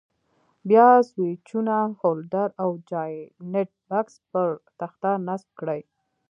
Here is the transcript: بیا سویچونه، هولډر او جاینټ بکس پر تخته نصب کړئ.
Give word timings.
بیا 0.69 0.87
سویچونه، 1.11 1.77
هولډر 1.99 2.49
او 2.63 2.69
جاینټ 2.89 3.69
بکس 3.89 4.15
پر 4.31 4.49
تخته 4.79 5.11
نصب 5.27 5.49
کړئ. 5.59 5.81